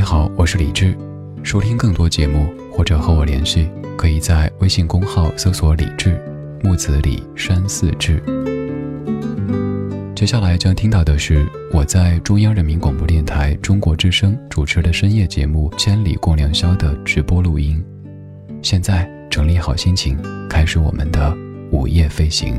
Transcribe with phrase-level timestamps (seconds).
[0.00, 0.96] 你好，我是李志。
[1.42, 3.68] 收听更多节目或者和我联系，
[3.98, 6.18] 可以在微信公号搜索“李志
[6.64, 8.18] 木子李山寺志”。
[10.16, 17.84] 接下来将听到的是我在中央人民广播电台中国之声主持的深夜节目《千里共良宵》的直播录音。
[18.62, 20.16] 现在整理好心情，
[20.48, 21.36] 开始我们的
[21.70, 22.58] 午夜飞行。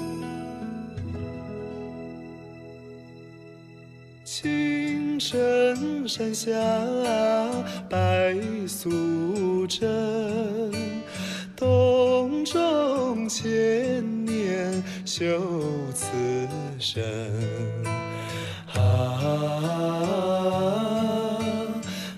[6.13, 6.51] 山下
[7.89, 8.35] 白
[8.67, 9.89] 素贞，
[11.55, 15.41] 洞中千年修
[15.93, 16.07] 此
[16.77, 17.01] 身。
[18.73, 18.77] 啊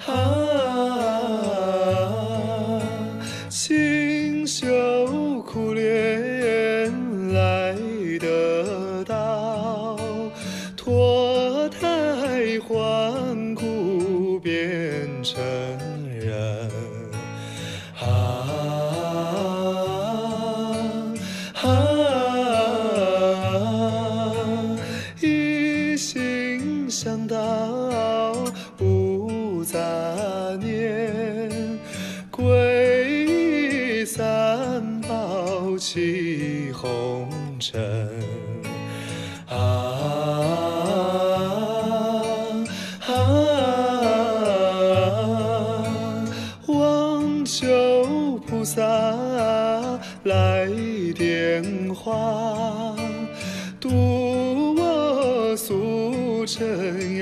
[0.07, 0.11] 啊！
[3.47, 4.65] 清修
[5.43, 6.91] 苦练
[7.31, 7.75] 来
[8.19, 9.99] 得到，
[10.75, 13.62] 脱胎换骨
[15.23, 15.92] 成。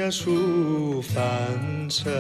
[0.02, 2.12] 呀出凡尘。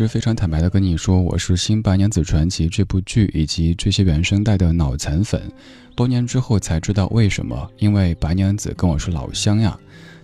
[0.00, 5.42] 直非常坦白的跟你说，我是《新白娘子传奇》这部剧以及这些原声带的脑残粉。
[5.94, 9.78] 多年之后才知道为什么，因为白娘子跟我是老乡呀。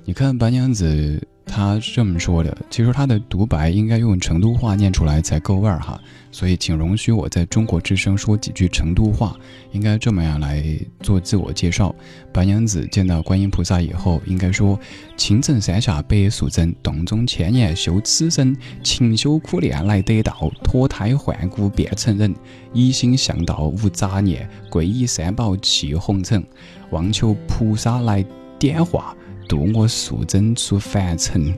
[0.06, 1.22] 你看白娘子
[1.56, 5.98] 她这么说的，其实他的独白应该用成都话念出来才够味儿哈。
[6.30, 9.34] 所以请容许我在中国之声说几句成都话，
[9.72, 10.62] 应该这么样来
[11.00, 11.94] 做自我介绍。
[12.30, 14.78] 白娘子见到观音菩萨以后，应该说
[15.16, 22.34] ：“青城山下白素贞，洞中千年修此身，勤修苦练来得道，脱胎换骨变成人，
[22.74, 26.46] 一心向道无杂念，皈依三宝弃红尘，
[26.90, 28.22] 望求菩萨来
[28.58, 29.16] 点化，
[29.48, 31.52] 渡我素贞出凡尘。”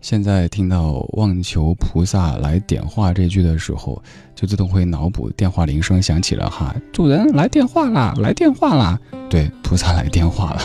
[0.00, 4.00] 现在听到“望求菩萨来点化”这句的时候，
[4.34, 8.98] 就自动会脑补电话铃声响起了哈，主人来电话啦，来电话啦，
[9.28, 10.62] 对，菩萨来电话了。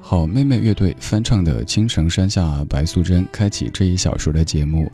[0.00, 4.90] 好妹妹乐队翻唱的《青城山下白素贞》，开启这一小时的节目。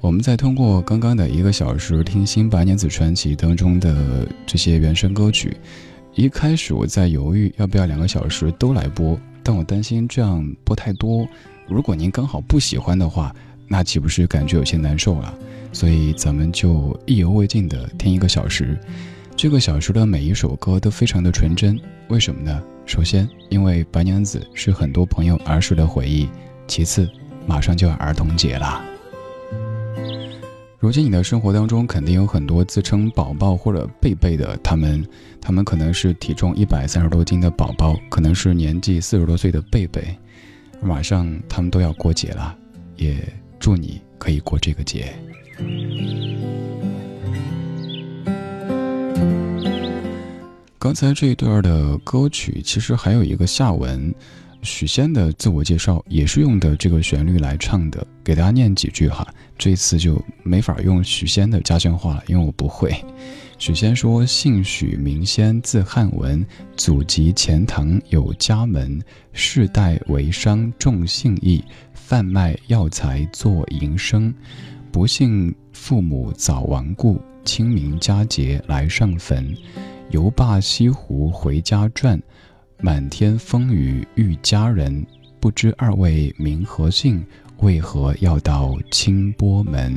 [0.00, 5.54] 我们在通过刚刚的一个小时听《新白娘子传奇》当中的这些原声歌曲。
[6.14, 11.28] 一开始我在犹豫要不要两个小时都来播，但我担心这样播太多，
[11.68, 13.34] 如果您刚好不喜欢的话，
[13.68, 15.34] 那岂不是感觉有些难受了？
[15.70, 18.78] 所以咱们就意犹未尽的听一个小时。
[19.36, 22.62] 这个小时的每一首歌都非常的纯真，为什么呢？
[22.86, 26.26] 首先，因为白娘子是很多朋友儿时的回忆；
[26.66, 27.06] 其次，
[27.46, 28.89] 马上就要儿童节了。
[30.80, 35.06] 如今你的生活当中肯定有很多自称宝宝或者贝贝的，他们，
[35.38, 40.16] 他们可能是体重一百三十多斤的宝宝，可能是年纪四十多岁的贝贝，
[40.80, 42.56] 马上他们都要过节了，
[42.96, 43.14] 也
[43.58, 45.12] 祝你可以过这个节。
[50.78, 54.14] 刚才这一段的歌曲其实还有一个下文，
[54.62, 59.26] 许仙的自我介绍也是用的这个旋律来唱的，给大家念几句哈。
[59.56, 62.94] 这次就没法用许仙的家乡话了，因为我不会。
[63.58, 66.44] 许仙说：“姓许名仙，字汉文，
[66.76, 68.98] 祖籍钱塘有家门，
[69.32, 74.34] 世代为商，重信义，贩卖药材做营生。
[74.90, 79.54] 不幸父母早亡故，清明佳节来上坟。”
[80.10, 82.20] 游罢西湖回家转，
[82.82, 85.04] 满天风雨遇佳人。
[85.38, 87.24] 不知二位名和姓？
[87.58, 89.94] 为何要到清波门？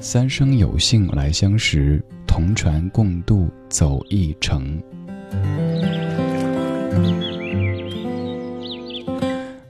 [0.00, 4.80] 三生有幸来相识，同船共渡走一程。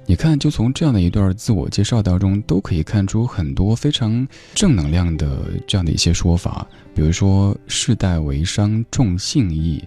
[0.04, 6.66] 你看，就从这样的一段自我介绍当中，都可以看出很多非常正能量的这样的一些说法。
[6.94, 9.82] 比如说“世代为商，重信义”，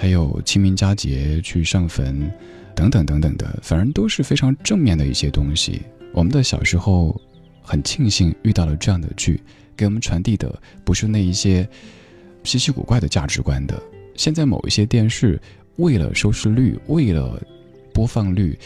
[0.00, 2.32] 还有清明佳节去上坟，
[2.74, 5.82] 等等等等的，反正都是非常正面的一些东西。
[6.14, 7.20] 我们的小时候
[7.60, 9.38] 很庆幸遇到了这样的剧，
[9.76, 11.68] 给我们传递的不是那一些
[12.44, 13.78] 稀奇古怪的价值观的。
[14.16, 15.38] 现在某一些电视
[15.76, 17.38] 为了收视率，为了
[17.92, 18.58] 播放率。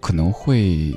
[0.00, 0.92] 可能会，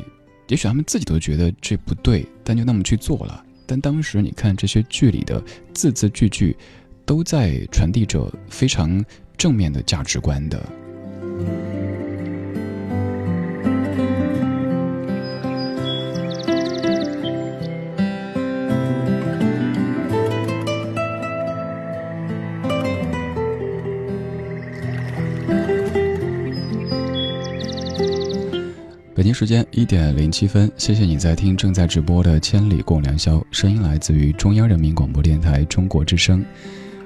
[0.47, 3.45] 也许他们自己都觉得这不对，但就那么去做了。
[3.67, 6.57] 但当时你看这些剧里的字字句句，
[7.05, 9.03] 都在传递着非常
[9.37, 10.61] 正面的价值观的。
[29.15, 36.43] 北京时间一点零七分，谢谢你在听正在直播的《千里共良宵》，声音来自于中央人民广播电台中国之声，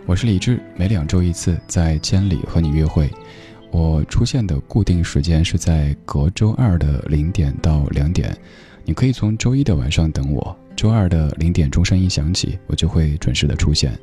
[0.08, 3.12] 我是李志，每两周一次在千里和你约会。
[3.72, 8.34] 我出现的固定时间是在隔周二的零点到两点，
[8.86, 14.00] 你可以从周一的晚上等我，周二的零点钟声音响起，我就会准时的出现。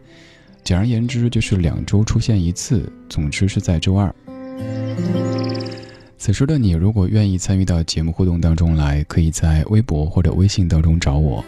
[0.62, 4.14] 简而言之，就是两周出现一次，总之是在周二。
[6.18, 11.42] 此时的你，如果愿意参与到节目互动当中来，可以在微博或者微信当中找我，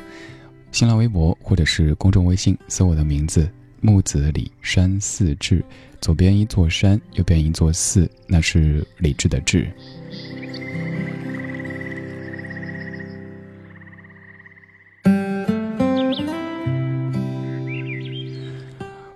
[0.73, 3.47] 新浪微博或者是公众微信搜我的名字
[3.87, 5.65] 木子李山寺志，
[6.01, 9.71] 左边一座山，右边一座寺，那是李志的志。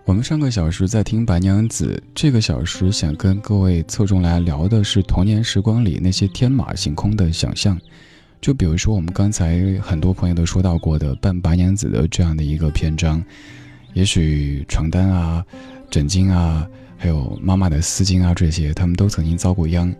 [0.04, 7.76] 我们上个小时在听《白娘子》，这个小时想跟各位侧重来聊的是童年时光里那些天马行空的想象。
[8.40, 13.20] 就比如说我们刚才很多朋友都说到过的扮白娘子的这样的一个篇章，
[13.92, 15.44] 也许床单啊、
[15.90, 16.66] 枕巾啊，
[16.96, 19.94] 还有妈妈的丝巾啊这些，他们都曾经遭过殃。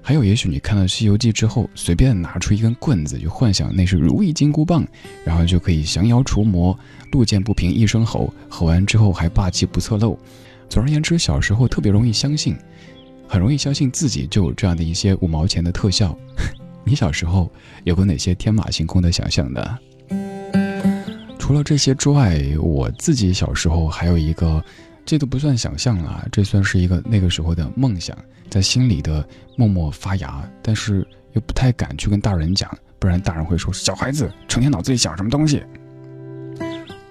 [0.00, 4.86] 还有，也许你看了《西游记》之后，随便拿出一根棍子，就幻想那是如意金箍棒，
[5.24, 6.78] 然后就可以降妖除魔。
[7.12, 10.18] 路见不平一声吼，吼完之后还霸气不侧漏。
[10.68, 12.56] 总而言之，小时候特别容易相信，
[13.28, 16.16] 很容易相信自己就有这样的一些五毛钱的特效。
[16.84, 17.50] 你小时候
[17.84, 19.78] 有过哪些天马行空的想象呢？
[21.48, 24.62] 除了这些之外，我自己小时候还有一个。
[25.06, 28.14] 这都不算想象了，这算是一个那个时候的梦想，
[28.50, 29.26] 在心里的
[29.56, 35.62] 默默发芽，但是又不太敢去跟大人讲，不然大人会说小孩子成天脑子里想什么东西。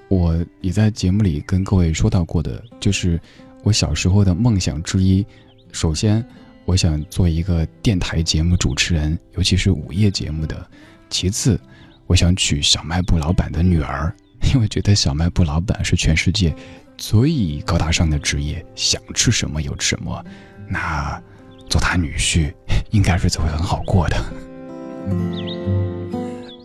[0.07, 3.19] 我也在节目里跟各位说到过的，就是
[3.63, 5.25] 我小时候的梦想之一。
[5.71, 6.23] 首先，
[6.65, 10.69] 我想做一个电台节目主持人，尤其是午夜节目的。
[11.09, 11.59] 其次，
[12.05, 14.15] 我想娶小卖部老板的女儿，
[14.53, 16.55] 因为觉得小卖部老板是全世界。
[16.97, 20.25] 最高大上的职业，想吃什么有什么，
[20.67, 21.21] 那
[21.69, 22.51] 做他女婿，
[22.89, 24.17] 应该日子会很好过的。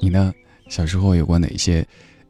[0.00, 0.32] 你呢？
[0.70, 1.86] 小时候有过哪些？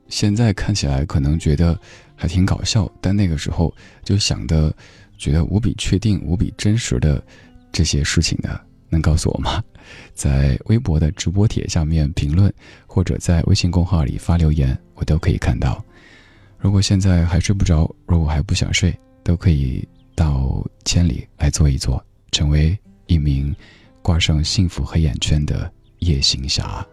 [0.08, 1.78] 现在看起来可能觉得
[2.16, 3.72] 还挺搞笑，但那个时候
[4.02, 4.74] 就想的，
[5.16, 7.24] 觉得无比确定、无比真实的
[7.70, 8.60] 这些事情呢？
[8.92, 9.60] 能告诉我吗？
[10.14, 12.52] 在微博的直播帖下面评论，
[12.86, 15.82] 或者在微信公号里发留言，我都可以看到。
[16.58, 23.52] 如果现在还睡不着，如果还不想睡，都可以到千里来坐一坐，成为一名
[24.02, 26.86] 挂上幸福黑眼圈的夜行侠。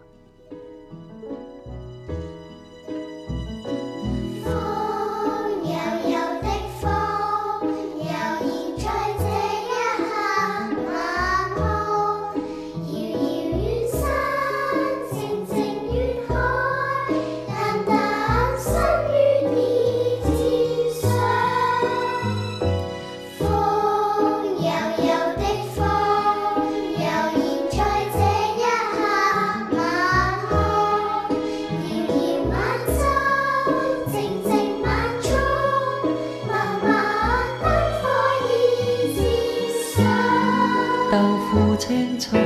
[41.80, 42.38] 青菜，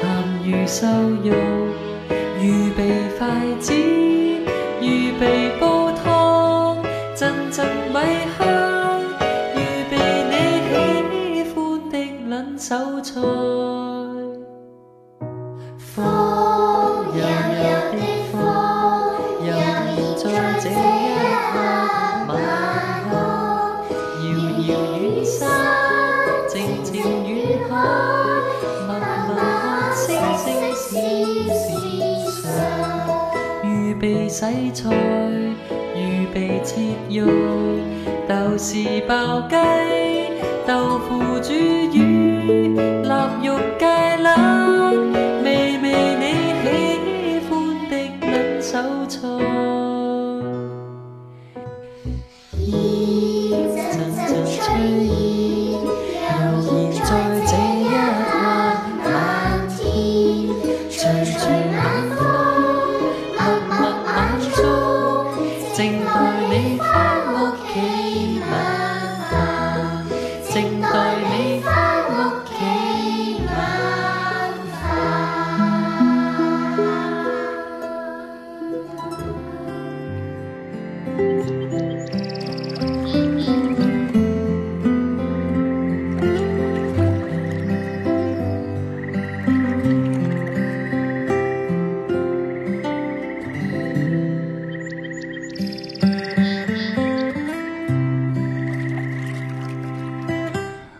[0.00, 0.08] 咸
[0.46, 0.86] 鱼瘦
[1.22, 1.30] 肉，
[2.40, 3.28] 预备筷
[3.60, 3.74] 子，
[34.72, 34.88] 菜，
[35.96, 37.26] 预备切肉，
[38.28, 39.56] 豆豉爆鸡，
[40.66, 41.52] 豆腐煮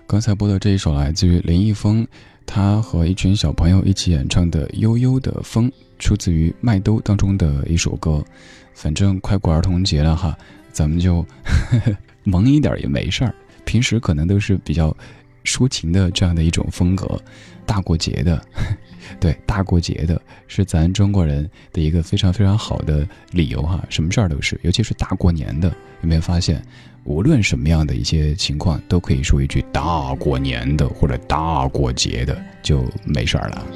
[0.07, 2.07] 刚才播的这一首来自于林一峰，
[2.45, 8.23] 他和一群小朋友一起演唱的《悠悠的风》，出自于《麦兜》当中的一首歌。
[8.75, 10.37] 反正快过儿童节了哈，
[10.73, 11.25] 咱们就
[12.25, 13.35] 萌一点也没事儿。
[13.65, 14.95] 平时可能都是比较
[15.45, 17.21] 抒情的这样的一种风格，
[17.67, 18.43] 大过节的，
[19.19, 23.83] 对，大过节的是咱中国人的一个非常非常好的理由哈。
[23.89, 25.69] 什么事儿都是，尤其是大过年的，
[26.03, 26.63] 有没有发现？
[27.05, 33.67] 无论什么样的一些情况，都可以说一句“大过年的”或者“大过节的”就没事儿了。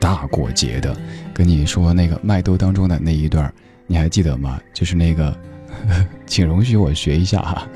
[0.00, 0.96] 大过节的，
[1.34, 3.52] 跟你说那个麦兜当中的那一段，
[3.86, 4.58] 你还记得吗？
[4.72, 5.36] 就是那个，
[6.26, 7.68] 请容许我学一下哈。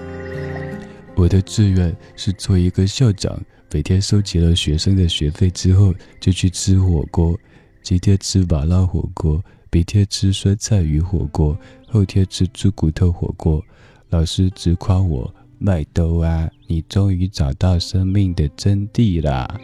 [1.15, 3.41] 我的志愿是做一个校长，
[3.71, 7.39] 每天收集了学生的学费之后，就去吃火锅。
[7.83, 11.57] 今天吃麻辣火锅，明天吃酸菜鱼火锅，
[11.89, 13.63] 后天吃猪骨头火锅。
[14.09, 19.61] 老师直夸我麦兜啊，你终于找到生命的真谛啦！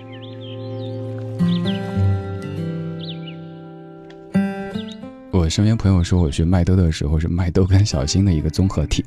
[5.30, 9.02] 我身边朋友说，我学麦兜的时候是麦兜跟小新的一个综合体。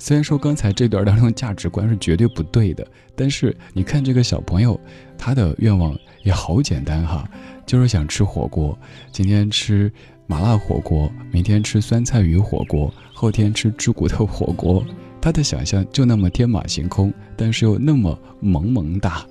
[0.00, 4.80] 虽然说刚才这段当中价值观是绝对不对的，但是你看这个小朋友，
[5.16, 7.28] 他的愿望也好简单哈，
[7.64, 8.76] 就是想吃火锅，
[9.12, 9.92] 今天吃。
[10.26, 14.86] 麻辣火锅，明天吃酸菜鱼火锅，后天吃猪骨头火锅。
[15.20, 19.26] 他的想象就那么天马行空，但是又那么萌萌哒。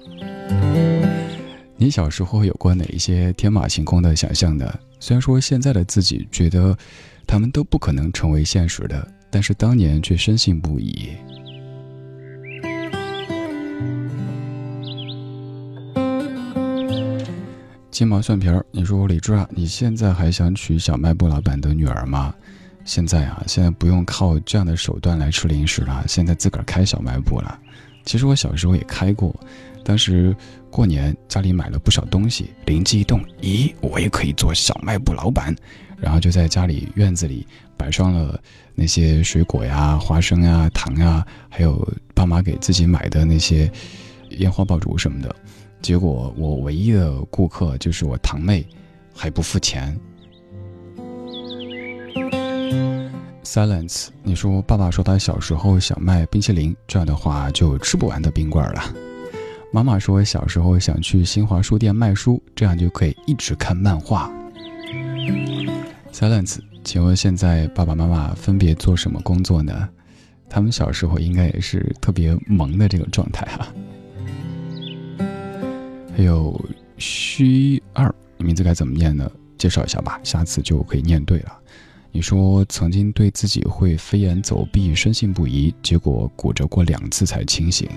[1.78, 4.70] 你小时候有过哪一些天马行空的想象呢？
[5.00, 6.78] 虽然说现在的自己觉得
[7.26, 11.10] 他们都不可能成为现实的，但是当年却深信不疑。
[17.92, 22.34] 鸡毛蒜皮儿，你说我李志啊，你现在还想娶小卖部老板的女儿吗？
[22.86, 27.60] 现在啊，现在不用靠这样的手段来吃零食了，现在自个儿开小卖部了。
[28.06, 29.38] 其实我小时候也开过，
[29.84, 30.34] 当时
[30.72, 35.54] 过年家里买了不少东西，灵机一动，咦，我也可以做小卖部老板，
[36.02, 37.46] 然后就在家里院子里
[37.78, 38.40] 摆上了
[38.76, 43.72] 那些水果呀、花生呀、糖呀，还有爸妈给自己买的那些
[44.38, 45.36] 烟花爆竹什么的。
[45.82, 48.66] 结果我唯一的顾客就是我堂妹，
[49.16, 49.98] 还不付钱。
[53.44, 58.94] Silence，你说爸爸说他小时候想卖冰淇淋，这样的话就吃不完的冰棍了。
[59.72, 64.32] 妈妈说小时候想去新华书店卖书，这样就可以一直看漫画。
[66.12, 69.88] Silence，请问现在爸爸妈妈分别做什么工作呢？
[70.50, 73.68] 他们小时候应该也是特别萌的这个状态哈。
[76.18, 76.60] 还有
[76.98, 79.32] 虚二，名字该怎么念呢？
[79.58, 81.58] 介绍一下吧，下次就可以念对了。
[82.12, 87.88] 你说曾经对自己会飞檐走壁深信不疑，结果骨折过两次才清醒。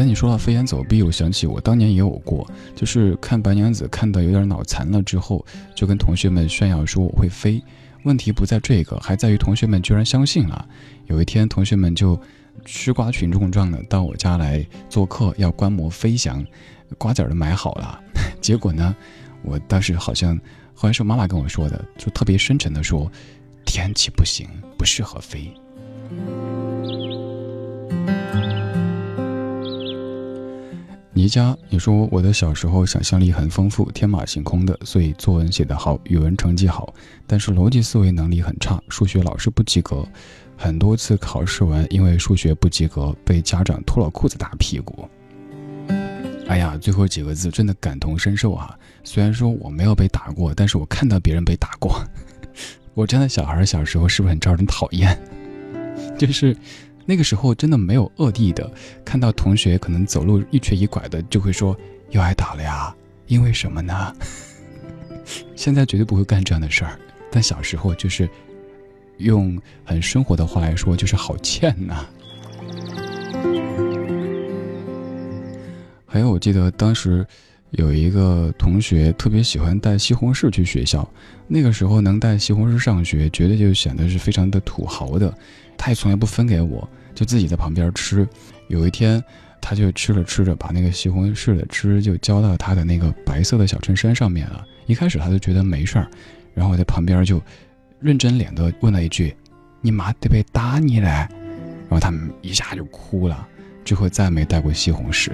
[0.00, 7.62] 哎，你说到飞檐走壁，我想起我当年也有过，就是看白娘子看的有点脑残了之后，就跟同学们炫耀说我会飞。
[8.04, 10.66] 问题不在这个，还在于同学们居然相信了。
[11.04, 12.18] 有一天，同学们就
[12.64, 16.42] 吃瓜群众状的到我家来做客，要观摩飞翔，
[16.96, 18.00] 瓜子儿都买好了。
[18.40, 18.96] 结果呢，
[19.42, 20.34] 我当时好像
[20.74, 23.12] 好像是妈妈跟我说的，就特别深沉的说，
[23.66, 25.52] 天气不行，不适合飞。
[31.20, 36.94] 倪佳，你说我的小时候想象力很丰富，天马行空的，所以作文写得好，语文成绩好，
[37.26, 40.02] 但是逻辑思维能力很差，数学老是不及格，
[40.56, 45.06] 很多次考试完因为数学不及格被家长脱了裤子打屁股。
[46.48, 48.74] 哎呀，最后几个字真的感同身受啊！
[49.04, 52.02] 虽然说我没有被打过，但是我看到别人被打过。
[52.94, 55.20] 我这样的小孩小时候是不是很招人讨厌？
[56.16, 56.56] 就是。
[57.06, 58.70] 那个时候真的没有恶意的，
[59.04, 61.76] 看到同学可能走路一瘸一拐的，就会说
[62.10, 62.94] 又挨打了呀？
[63.26, 64.14] 因为什么呢？
[65.54, 66.98] 现在绝对不会干这样的事儿，
[67.30, 68.28] 但小时候就是
[69.18, 72.06] 用很生活的话来说，就是好欠呐。
[76.06, 77.24] 还有，我记得当时
[77.70, 81.08] 有一个同学特别喜欢带西红柿去学校，
[81.46, 85.32] 那个时候能带西红柿上学，绝对就显得是非常的土豪的，
[85.80, 86.86] 他也从来不分给我。
[87.14, 88.26] 就自己在旁边吃，
[88.68, 89.22] 有一天，
[89.60, 94.64] 他就吃着吃着，把那个西红柿的汁就浇到他的那个白色的小衬衫上面了。
[94.86, 96.06] 一开始他就觉得没事儿，
[96.54, 97.42] 然后我在旁边就
[97.98, 99.34] 认真脸的问了一句
[99.82, 101.08] ：“你妈得被打你嘞？”
[101.90, 103.46] 然后他们一下就哭了，
[103.84, 105.32] 之后再没带过西红柿。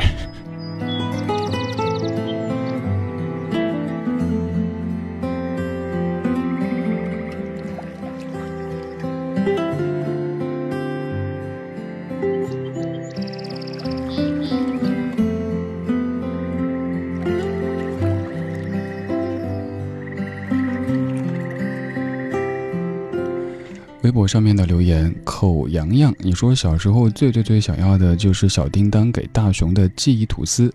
[24.06, 30.72] 微博上面的留言，口洋洋，你说小时候最最最想要的就是小叮当给大雄的记忆吐司，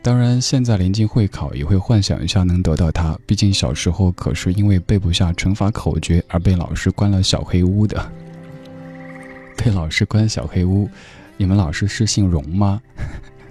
[0.00, 8.12] 当然现在临近会考也会幻想一下能得到它，毕竟小时候可是因为背不下乘法口诀而被老师关了小黑屋的。
[9.56, 10.88] 被老师关小黑屋，
[11.36, 12.80] 你们老师是姓荣吗？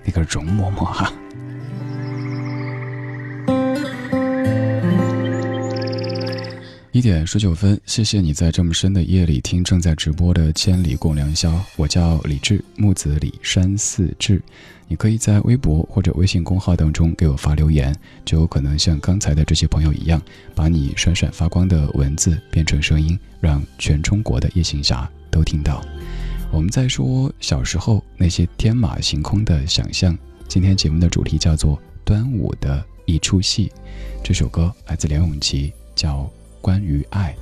[0.05, 1.11] 那个容嬷嬷哈。
[6.97, 11.51] 一点十九分，谢谢你在这么深的夜里听正在直播的《千里共良宵》。
[11.75, 14.41] 我叫李志，木子李山寺志。
[14.88, 20.19] 你可以在微博或者微信公号当中给我发留言，就有可能像刚才的这些朋友一样，
[20.55, 25.86] 把你闪闪发光的文字变成声音，让全中国的夜行侠都听到。
[26.51, 30.17] 我们在说小时候那些天马行空的想象。
[30.47, 33.71] 今天节目的主题叫做端午的一出戏。
[34.23, 36.27] 这首歌来自梁咏琪，叫。
[36.61, 37.35] 关于爱。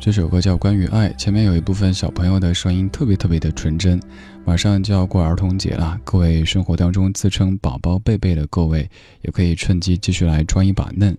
[0.00, 4.00] 这首歌叫《关于爱》，前面有一部分小朋友的声音特别特别的纯真。
[4.46, 8.88] 马上就要过儿童节了，各位生活当中自称宝宝贝贝的各位，
[9.20, 11.14] 也可以趁机继续来装一把嫩。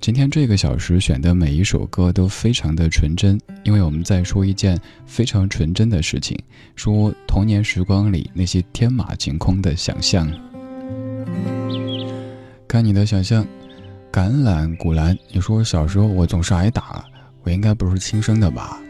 [0.00, 6.36] 今天这个小时选的每一首歌都非常的纯真，因为我们在说一件非常纯真的事情，
[6.74, 10.28] 说童年时光里那些天马行空的想象。
[12.66, 13.46] 看你的想象，
[14.10, 17.04] 橄榄古兰，你说小时候我总是挨打。
[17.44, 18.80] 我应该不是亲生的吧？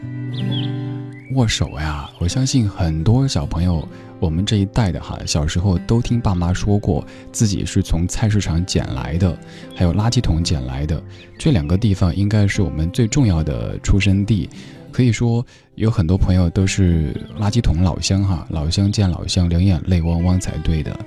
[1.33, 2.09] 握手呀！
[2.19, 3.85] 我相信很多小朋友，
[4.19, 9.37] 我们这一代的哈，小时候都听爸妈说过，自己是从菜市场捡来的，
[9.75, 11.01] 还有垃圾桶捡来的。
[11.37, 14.49] 这两个地方应该是我们最重要的出生地，
[14.91, 20.97] 可以说有很多朋友都是垃圾桶老乡哈，老乡见老乡，两眼泪汪汪才对的。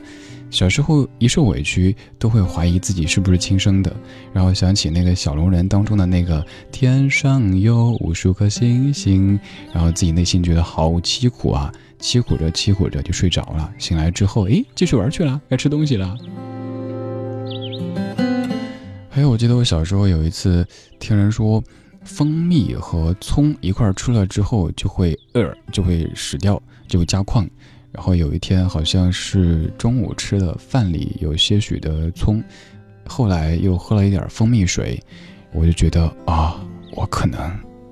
[0.51, 3.95] 小时候一受委屈，都会怀疑自己是不是亲生的，
[4.33, 9.39] 然后想起那个小龙人当中的那个“天上有无数颗星星”，
[9.73, 13.71] 然后自己内心觉得好凄苦啊，凄苦着凄苦着就睡着了。
[13.79, 16.17] 醒来之后，哎，继续玩去了，该吃东西了。
[19.11, 20.67] 还有，我记得我小时候有一次
[20.99, 21.63] 听人说，
[22.05, 27.47] 蜂蜜和葱一块吃了之后就会饿，就会死掉，就会加矿。
[27.93, 32.43] 然后有一天，好像是中午吃的饭里有些许的葱，
[33.07, 35.03] 后来又喝了一点蜂蜜水，
[35.53, 36.61] 我就觉得啊，
[36.93, 37.41] 我可能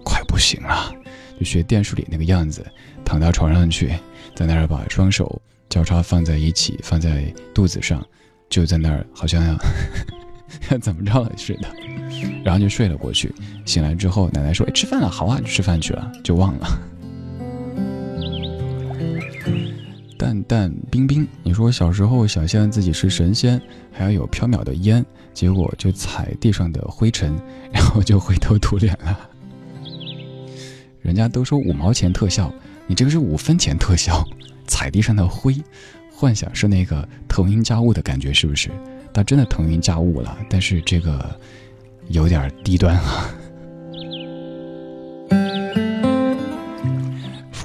[0.04, 0.94] 快不行了，
[1.38, 2.64] 就学电视里那个样子，
[3.04, 3.92] 躺到床上去，
[4.34, 8.06] 在那儿把双手交叉放在一起，放在肚子上，
[8.50, 9.58] 就在那儿好像要
[10.70, 11.68] 要怎么着了似的，
[12.44, 13.34] 然后就睡了过去。
[13.64, 16.68] 醒来之后，奶奶说：“哎，吃饭了，好啊，吃饭去了，就忘了。”
[20.26, 23.62] 淡淡冰冰，你说小时候想象自己是神仙，
[23.92, 27.38] 还要有飘渺的烟，结果就踩地上的灰尘，
[27.72, 29.30] 然后就灰头土脸了。
[31.00, 32.52] 人家都说五毛钱特效，
[32.88, 34.26] 你这个是五分钱特效，
[34.66, 35.54] 踩地上的灰，
[36.10, 38.68] 幻想是那个腾云驾雾的感觉，是不是？
[39.14, 41.38] 他真的腾云驾雾了，但是这个
[42.08, 43.30] 有点低端啊。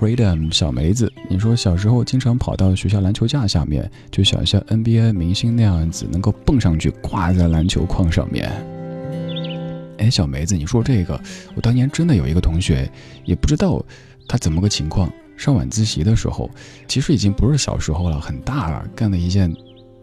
[0.02, 8.52] Freedom 小梅子，你说小时候经常跑到学校篮球架下面，就想像 NBA 明星那样子，能够蹦上去挂在篮球框上面。
[10.00, 11.22] 哎，小梅子，你说这个，
[11.54, 12.92] 我当年真的有一个同学，
[13.26, 13.80] 也不知道
[14.28, 16.50] 他怎么个情况，上晚自习的时候，
[16.88, 19.54] 其实已经不是小时候了，很大了，干了一件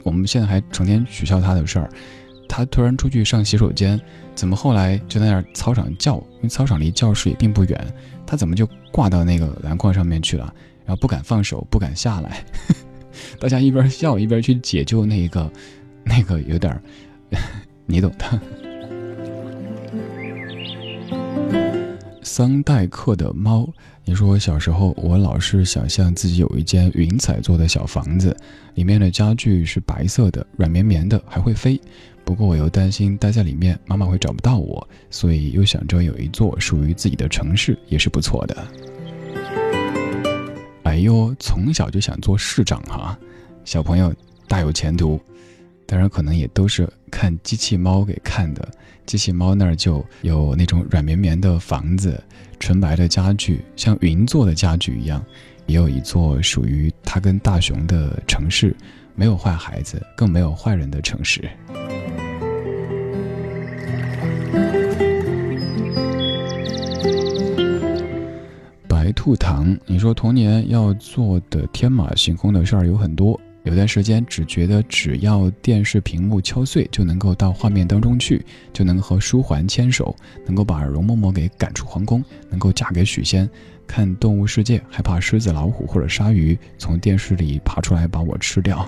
[0.05, 1.91] 我们现在还成天取笑他的事儿。
[2.49, 4.01] 他突然出去上洗手间，
[4.37, 6.15] 怎么后来就在那儿操场叫？
[6.37, 7.95] 因为操场离教室也并不远。
[8.29, 10.53] 他怎么就挂到那个篮筐上面去了？
[10.85, 12.45] 然后不敢放手，不敢下来。
[13.41, 15.51] 大家一边笑一边去解救那个，
[16.05, 16.79] 那个有点，
[17.87, 18.39] 你懂的。
[22.23, 23.67] 桑代克的猫，
[24.05, 28.37] 你说我小时候，我老是想象自己有一间云彩做的小房子，
[28.75, 31.81] 里面的家具是白色的，软绵绵的，还会飞。
[32.29, 38.69] 不过我又担心待在里面，妈妈会找不到我，所以又想着有一座属于自己的城市也是不错的。
[40.83, 43.19] 哎呦，从小就想做市长哈，
[43.65, 44.15] 小朋友
[44.47, 45.19] 大有前途。
[45.87, 48.69] 当然，可能也都是看机器猫给看的。
[49.07, 52.23] 机器猫那儿就有那种软绵绵的房子，
[52.61, 55.25] 纯白的家具，像云做的家具一样，
[55.65, 58.77] 也有一座属于它跟大熊的城市，
[59.15, 61.49] 没有坏孩子，更没有坏人的城市。
[69.09, 73.41] 白兔糖，你说童年要做的天马行空的事儿有很多。
[73.63, 83.49] 有段时间只觉得只要电视屏幕敲碎就能够到画面当中去，就能和书桓牵手，能够把容嬷嬷给赶出皇宫，能够嫁给许仙。
[83.87, 88.87] 看动物世界，害怕狮子、老虎或者鲨鱼从电视里爬出来把我吃掉。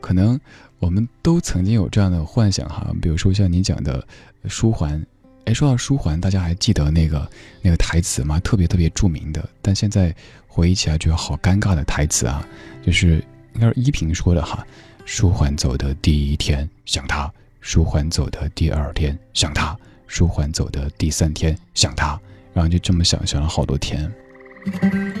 [0.00, 0.40] 可能
[0.78, 4.02] 我们都曾经有这样的幻想哈，比如说像你讲的
[4.46, 5.04] 书桓。
[5.44, 7.28] 哎，说到书桓，大家还记得那个
[7.60, 8.38] 那个台词吗？
[8.40, 10.14] 特别特别著名的，但现在
[10.46, 12.46] 回忆起来觉得好尴尬的台词啊，
[12.84, 13.16] 就是
[13.54, 14.64] 应该是依萍说的哈。
[15.04, 19.76] 书桓走的第一天想他，书桓走的第二天想他，
[20.06, 22.18] 书桓走的第三天想他，
[22.54, 24.10] 然后就这么想想了好多天。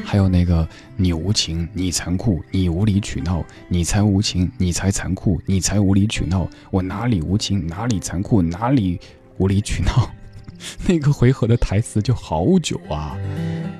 [0.04, 9.00] 还有那个你无情，你残酷，你无理取闹，你才无情，你才残酷，你才无理取闹，我哪里无情，哪里残酷，哪里？
[9.42, 10.08] 无理取闹，
[10.86, 13.18] 那个回合的台词就好久啊，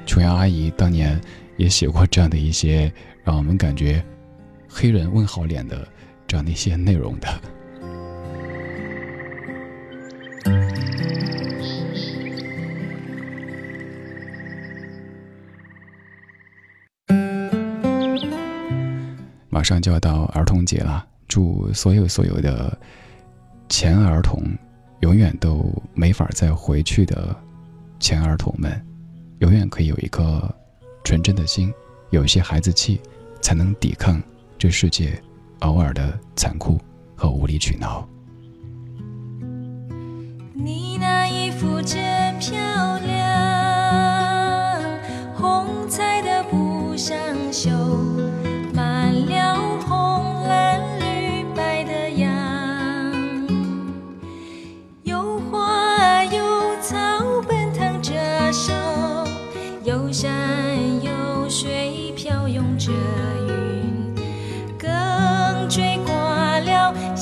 [0.04, 1.20] 琼瑶阿姨当年
[1.56, 4.04] 也写过这样的一些让我们感觉
[4.68, 5.86] 黑人问号脸的
[6.26, 7.28] 这样的一些内容的。
[19.48, 22.76] 马上就要到儿童节了，祝所有所有的
[23.68, 24.42] 前儿童。
[25.02, 27.36] 永远都没法再回去的
[27.98, 28.80] 前儿童们，
[29.40, 30.48] 永远可以有一颗
[31.02, 31.74] 纯真的心，
[32.10, 33.00] 有一些孩子气，
[33.40, 34.22] 才能抵抗
[34.56, 35.20] 这世界
[35.60, 36.80] 偶尔的残酷
[37.16, 38.08] 和无理取闹。
[40.54, 42.00] 你那衣服真
[42.38, 42.52] 漂
[43.00, 43.20] 亮，
[45.34, 47.18] 红彩的布上
[47.52, 47.70] 绣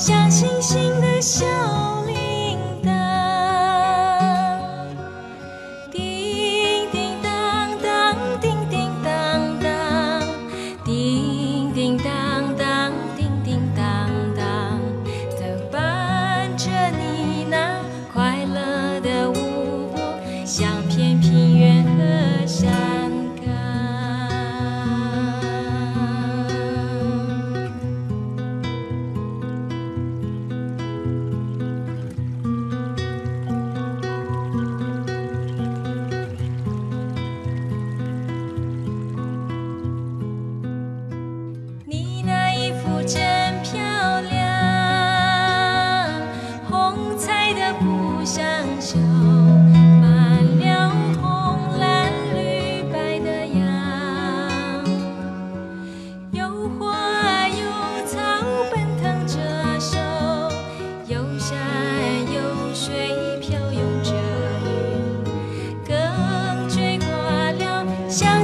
[0.01, 1.45] 小星星的小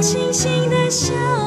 [0.08, 1.37] 星星的笑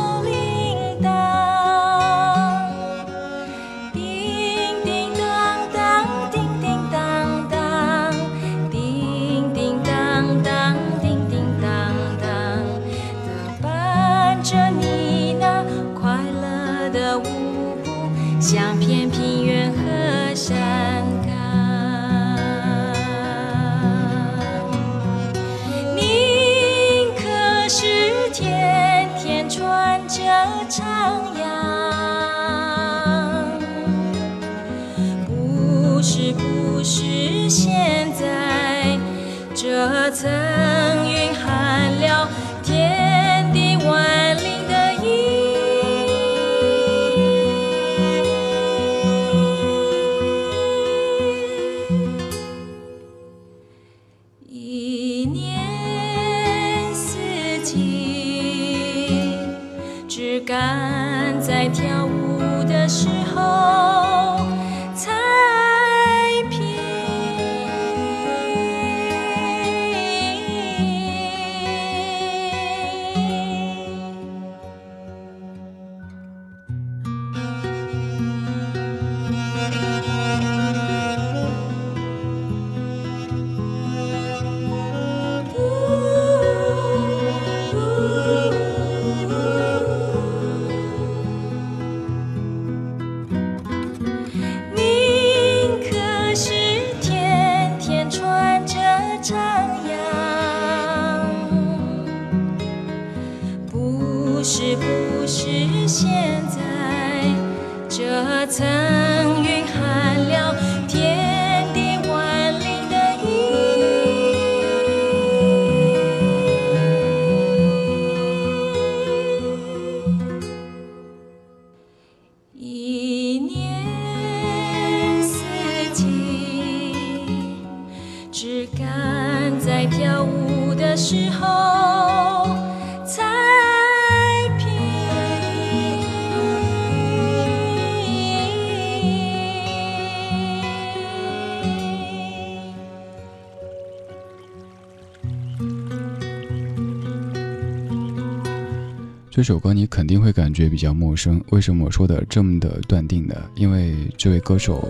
[149.42, 153.34] 这首歌你肯定会感觉比较陌生，为什么我说的这么的断定呢？
[153.56, 154.88] 因为这位歌手，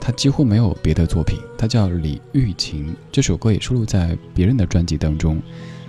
[0.00, 2.96] 他几乎没有别的作品，他叫李玉琴。
[3.12, 5.38] 这首歌也收录在别人的专辑当中，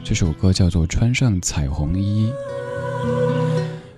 [0.04, 2.30] 这首歌叫做《穿上彩虹衣》。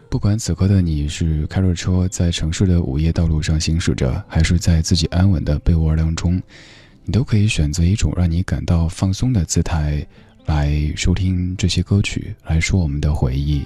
[0.09, 6.39] 不管此刻的你是开着车在城市的午夜道路上行驶着，还是在自己安稳的被窝当中，
[7.03, 10.05] 你都可以选择一种让你感到放松的姿态
[10.45, 13.63] 来收听这些歌曲，来说我们的回忆。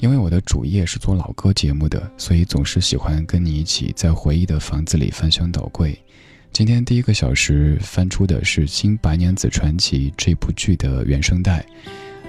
[0.00, 5.96] 因为我的主业是做老歌节目的，所以总是喜欢跟你一起在回忆的房子里翻箱倒柜。
[6.52, 11.64] 今天第一个小时翻出的是《新白娘子传奇》这部剧的原声带，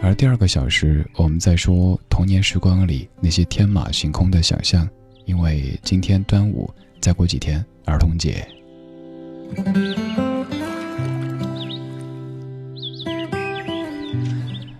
[0.01, 4.87] 而第二个小时我们在说童年时光里那些天马行空的想象。
[5.25, 8.45] 因为今天端午，再过几天儿童节。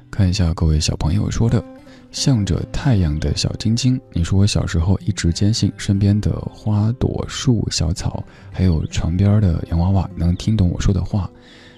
[0.09, 1.63] 看一下各位小朋友说的。
[2.11, 11.29] 向着太阳的小晶晶，你说我小时候一直坚信身边的花朵、树、小草，还有床边的洋娃娃能听懂我说的话，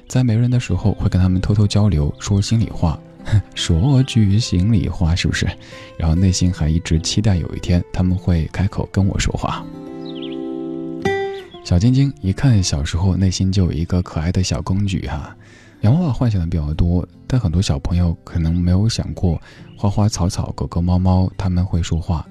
[0.08, 3.00] 在没人的时候会跟他们偷偷交流，说心里话，
[3.54, 5.48] 说句心里话，是不是？
[5.98, 9.64] 然后内心还一直期待有一天他们会开口跟我说话。
[11.64, 15.36] 小晶晶一看小时候内心就有一个可爱的小公举哈。
[15.82, 19.42] 洋娃娃幻想的比较多，但很多小朋友可能没有想过，
[19.84, 22.26] 花花草草、狗狗猫猫他们会说话。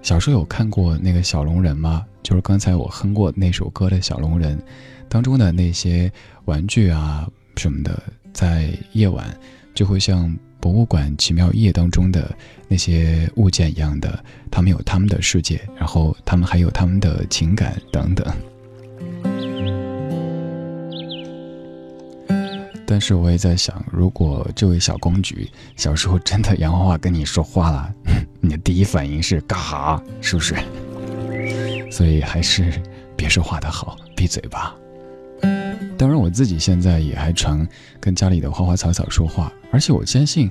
[0.00, 2.02] 小时候有看过那个小龙人吗？
[2.22, 4.58] 就是刚才我哼过那首歌的小龙人，
[5.06, 6.10] 当中的那些
[6.46, 9.26] 玩具啊什么的，在夜晚
[9.74, 12.34] 就会像博物馆奇妙夜当中的
[12.66, 18.26] 那些物件一样的，他们有他们的世界，然后他们还有他们的情感等等。
[22.86, 27.92] 但是我也在想，如果这位小公举小时候真的洋娃娃跟你说话了，
[28.40, 30.00] 你的第一反应是干哈？
[30.20, 30.54] 是不是？
[31.90, 32.80] 所以还是
[33.16, 34.74] 别说话的好，闭嘴吧。
[35.98, 37.66] 当然，我自己现在也还常
[37.98, 40.50] 跟家里的花花草草说话，而且我坚信，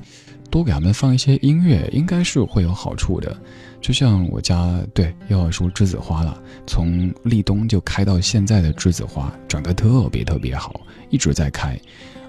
[0.49, 3.35] 多给他们放一些音乐，应该是会有好处的。
[3.79, 11.79] 就像我家对又要说栀子花了，从立冬就开到现在的栀子花，长得特别特别好，一直在开。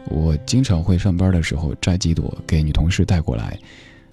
[0.08, 3.58] 我经常会上班的时候摘几朵给女同事带过来，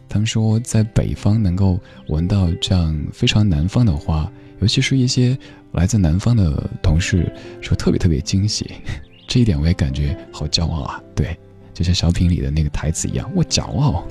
[0.10, 5.38] 他们说在北方能够闻到这样非常南方的花，尤其是一些
[5.74, 7.32] 来自南方的同事
[7.62, 8.72] 说特别特别惊喜，
[9.28, 11.02] 这一点我也感觉好骄傲啊！
[11.16, 11.38] 对，
[11.74, 14.06] 就像小品里的那个台词一样，我骄傲。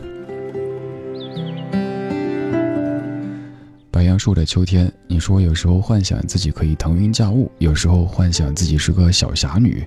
[3.91, 9.87] 白杨树的秋天，你说有时候幻想自己可以腾云驾雾，有时候幻想自己是个小侠女。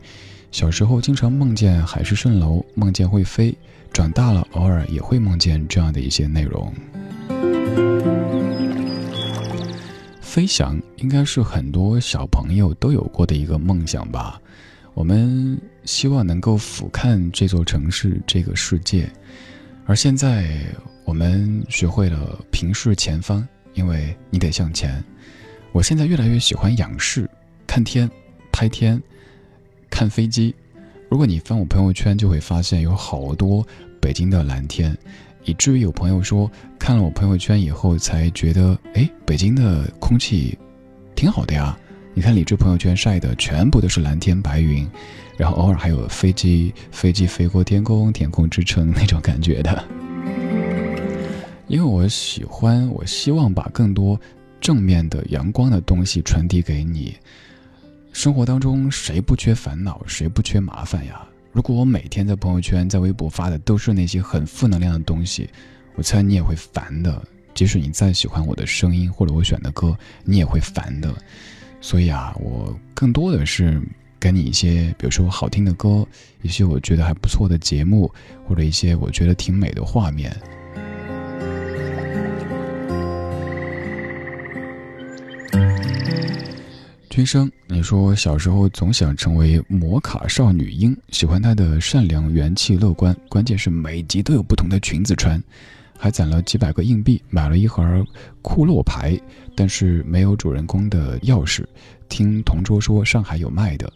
[0.56, 3.53] 小时候经常梦见海市蜃楼，梦见会飞；
[3.91, 6.74] 长大了，偶尔也会梦见这样的一些内容。
[10.22, 14.39] 飞翔应该是很多小朋友都有过的一个梦想吧。
[14.93, 19.12] 我们希望能够俯瞰这座城市、这个世界，
[19.86, 20.58] 而现在
[21.03, 25.03] 我们学会了平视前方，因为你得向前。
[25.74, 27.30] 我现在越来越喜欢仰视，
[27.68, 28.10] 看天，
[28.53, 29.03] 拍天。
[29.90, 30.54] 看飞机，
[31.10, 33.66] 如果你翻我朋友圈，就会发现有好多
[34.02, 34.98] 北京的蓝天，
[35.44, 40.58] 以至于有朋友说看了我朋友圈以后才觉得，哎，北京的空气
[41.16, 41.78] 挺好的呀。
[42.14, 44.88] 你看李志朋友圈晒的全部都是蓝天白云，
[45.38, 49.84] 然后偶尔还有飞机，飞机飞过天空，天空之城那种感觉的。
[51.68, 54.18] 因为我喜欢，我希望把更多
[54.62, 57.14] 正面的阳光的东西传递给你。
[58.16, 61.28] 生活当中谁不缺烦恼，谁不缺麻烦呀？
[61.51, 65.49] 如果我每天在朋友圈、在微博发的都是那些很负能量的东西，
[65.95, 67.22] 我猜你也会烦的。
[67.53, 69.93] 即使你再喜欢我的声音或者我选的歌，
[70.24, 71.13] 你也会烦的。
[71.82, 73.82] 所以啊，我更多的是
[74.18, 76.07] 给你一些，比如说好听的歌，
[76.41, 78.09] 一些我觉得还不错的节目，
[78.47, 80.34] 或者一些我觉得挺美的画面。
[87.16, 95.41] 君生，你说小时候总想成为摩卡少女樱，喜欢她的善良、元气、乐观，关键是每集都有不同的裙子穿，
[95.97, 98.05] 还攒了几百个硬币，买了一盒
[98.41, 99.18] 库洛牌，
[99.55, 101.63] 但是没有主人公的钥匙。
[102.09, 103.89] 听同桌说上海有卖的，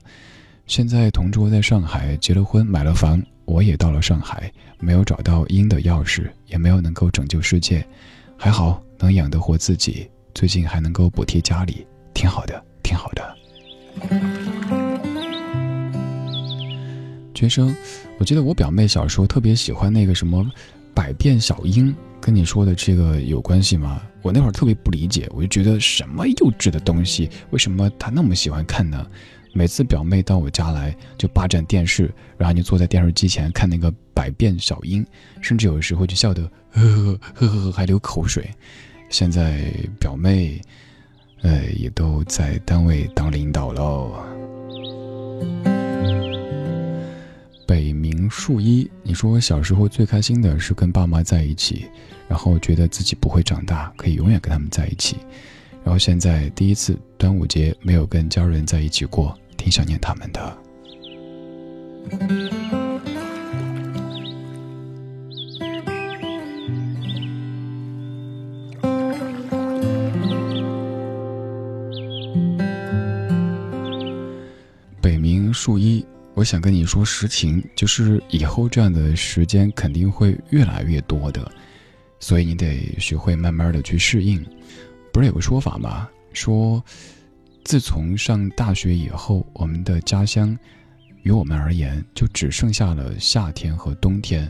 [0.66, 4.50] 现在同桌在上海结了婚，买了房，我也到了上海，
[4.80, 7.86] 没有找到樱的钥匙，也没有能够拯救世界，
[8.38, 12.64] 还好能养得活自己，最近还能够补贴家里，挺好的。
[12.82, 13.36] 挺好的，
[17.36, 17.76] 学生，
[18.18, 20.44] 我记得我表妹小时候特别喜欢那个什么
[20.94, 24.02] 《百变小樱》，跟你说的这个有关系吗？
[24.22, 29.08] 我那会儿特别不理解，我就觉得什么幼稚的东西，为什么她那么喜欢看呢？
[29.54, 35.02] 每次表妹到我家来，就霸占电视，然后就坐在电视机前看那个《百变小樱》，
[35.40, 38.50] 甚至有时候就笑得呵呵呵呵呵，还流口水。
[39.10, 40.62] 现在表妹。
[41.42, 44.14] 呃，也都在单位当领导喽。
[47.66, 51.86] 北冥树一，你说小时候最开心的是跟爸妈在一起，
[52.28, 55.18] 然后觉得自己不会长大，可以永远跟他们在一起。
[55.84, 60.58] 然后现在第一次端午节没有跟家人在一起过，挺想念他们的。
[75.62, 76.06] 树一，
[76.36, 81.52] 我想跟你说实情，就是以后这样的时间肯定会越来越多的，
[82.18, 84.42] 所以你得学会慢慢的去适应。
[85.12, 86.08] 不是有个说法吗？
[86.32, 86.82] 说，
[87.66, 90.58] 自从上大学以后，我们的家乡，
[91.24, 94.48] 于我们而言就只剩下了夏天和冬天；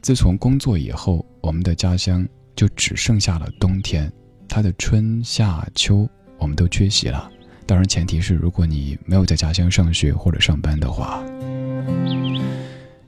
[0.00, 4.12] 自从工作以后，我们的家乡就只剩下了冬天。
[4.48, 7.30] 它的春夏秋，我们都缺席了。
[7.66, 11.22] 当然，前提是如果你没有在家乡上学或者上班的话，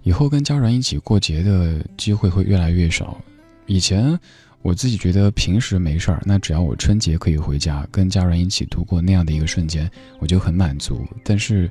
[0.02, 3.20] 以后跟家人一起过节的机会会越来越少。
[3.66, 4.18] 以前。
[4.64, 9.90] 我自己觉得平时没事儿，那只要我春节可以回家跟家人一起度过那样的一个瞬间，
[10.20, 11.07] 我就很满足。
[11.22, 11.70] 但是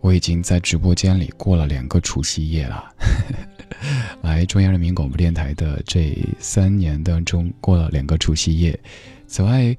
[0.00, 2.82] 我已经在直播间里过了两个除夕夜了，
[4.24, 8.80] 来中央人民广播电台的这三年当中过了两个除夕夜。
[9.26, 9.76] 此外，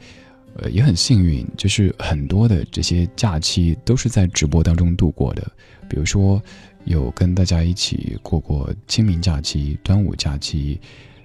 [0.62, 5.52] 呃，也很幸运，就是很多的这些假期都是在直播当中度过的。
[5.90, 6.42] 比如说，
[6.86, 10.80] 有跟大家一起过过清明假期、端午假期。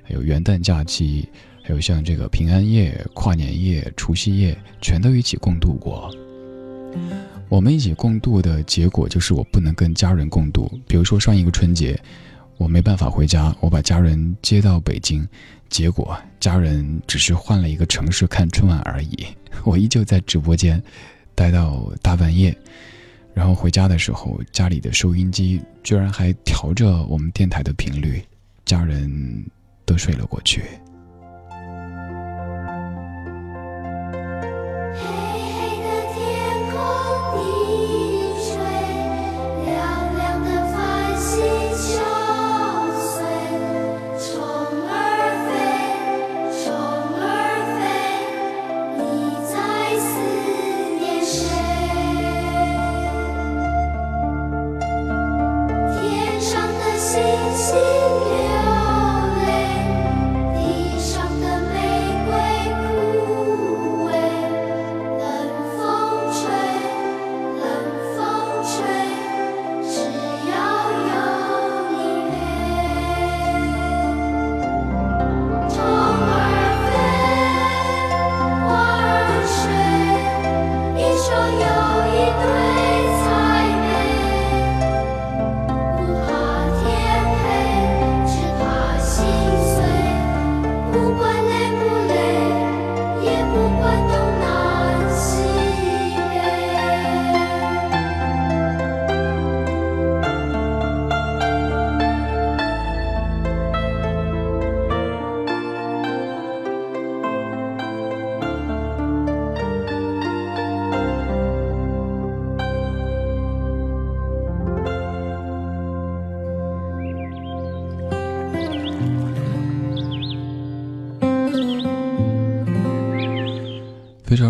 [0.06, 1.26] 还有元旦假期，
[1.62, 6.14] 还有像这个平安夜、跨年夜、除夕夜，全都一起共度过。
[7.48, 10.70] 我们一起共度的结果就是我不能跟家人共度。
[10.86, 11.98] 比如说上一个春节，
[12.58, 15.26] 我没办法回家，我把家人接到北京，
[15.74, 19.26] 结果家人只是换了一个城市看春晚而已。
[19.66, 20.80] 我依旧在直播间
[21.34, 22.56] 待到大半夜，
[23.34, 28.22] 然后回家的时候，家里的收音机居然还调着我们电台的频率，
[28.64, 29.44] 家人。
[29.86, 30.62] 都睡了过去。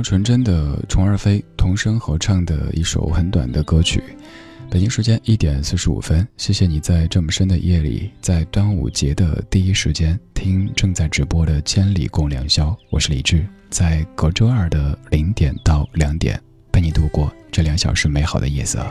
[0.05, 4.05] 纯真的虫儿飞童声合唱的一首很短的歌曲。
[4.71, 12.69] 北京时间一点四十五分，谢谢你在这么深的夜里，在端午节的第一时间听正在直播的《千里共良宵》。
[12.91, 16.39] 我是李志，在隔周二的零点到两点
[16.71, 18.87] 陪你度过这两小时美好的夜色。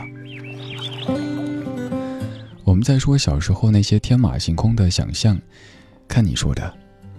[2.64, 5.40] 我们在说小时候那些天马行空的想象，
[6.08, 6.74] 看你说的，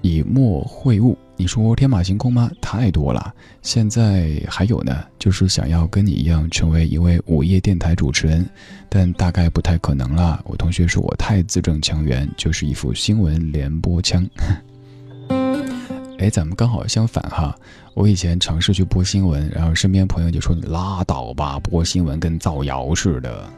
[0.05, 1.17] 以墨会物。
[1.35, 2.49] 你说天马行空吗？
[2.61, 3.33] 太多了。
[3.63, 8.47] 现在还有呢，就是想要跟你一样成为一位午夜电台主持人，
[8.87, 10.39] 但大概不太可能了。
[10.45, 14.25] 我同学说我太字正腔圆，就是一副新闻联播腔。
[16.19, 17.53] 哎， 咱们刚好相反哈。
[17.95, 23.49] 我以前尝试去播新闻，然后身边朋友就说你拉倒吧，播新闻跟造谣似的。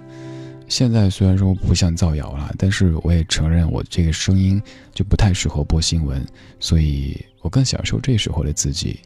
[0.67, 4.61] 现在虽然说不像造谣了，但是我也承认我这个声音
[4.93, 6.25] 就不太适合播新闻，
[6.59, 8.99] 所以我更享受这时候的自己。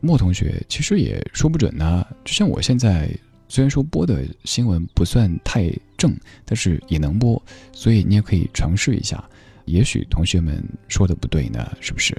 [0.00, 3.08] 莫同学其实也说不准呢，就像我现在
[3.48, 7.40] 虽然说播的新闻不算太正，但是也能播，
[7.72, 9.22] 所以你也可以尝试一下，
[9.64, 12.16] 也许同学们说的不对呢，是不是？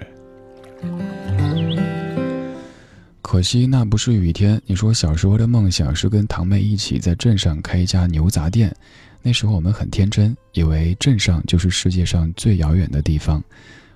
[3.24, 4.62] 可惜那不是雨天。
[4.68, 8.76] 你说小时候的梦想是跟堂妹一起在镇上开一家牛杂店，
[9.24, 13.42] 那时候我们很天真，以为镇上就是世界上最遥远的地方。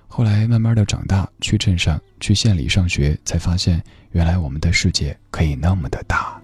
[0.08, 3.80] 后来慢慢的长大，去镇上、去县里上学，才发现
[4.12, 6.40] 原来我们的世界可以那么的大。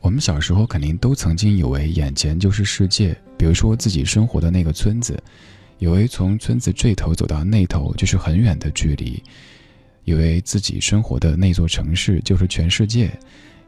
[0.00, 5.16] 我们小时候肯定都曾经以为眼前就是世界，比如说自己生活的那个村子，
[5.78, 9.22] 以为从村子这头走到那头就是很远的距离，
[10.04, 13.10] 以为自己生活的那座城市就是全世界。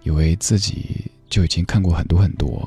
[0.05, 2.67] 以为自己就已经看过很多很多，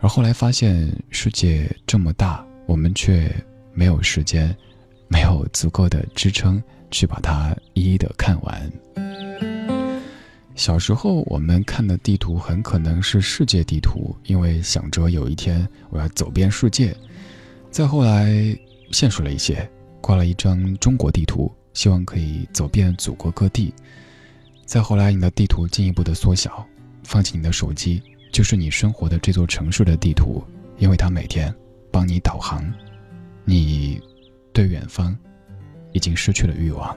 [0.00, 3.30] 而后来发现世界这么大，我们却
[3.74, 4.56] 没有时间，
[5.06, 6.60] 没有足够的支撑
[6.90, 8.72] 去把它一一的看完。
[10.56, 16.96] 小时候我们看的地图很可能是世界地图，因为想着有一天我要走遍世界。
[17.70, 18.34] 再后来
[18.92, 19.68] 现实了一些，
[20.00, 23.74] 挂了一张中国地图，希望可以走遍祖国各地。
[24.64, 26.64] 再后来，你的地图进一步的缩小，
[27.02, 30.44] 放弃你的手机，就是你生活的这座城市的地图，
[30.78, 31.52] 因为它每天
[31.90, 32.64] 帮你导航。
[33.44, 34.00] 你
[34.52, 35.16] 对远方
[35.92, 36.96] 已经失去了欲望。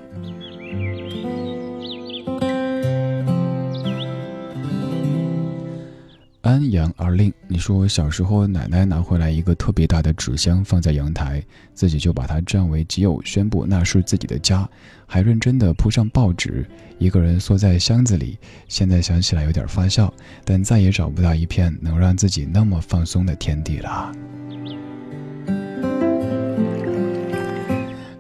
[6.46, 11.44] 安阳而令，你说小时候奶奶拿回来一个特别大的纸箱放在阳台，
[11.74, 14.70] 自己就把它占为己有，宣布那是自己的家，
[15.08, 16.64] 还认真的铺上报纸，
[17.00, 18.38] 一个人缩在箱子里。
[18.68, 24.12] 现在想起来有点发笑，但再也找不到一片能让自己那么放松的天地了。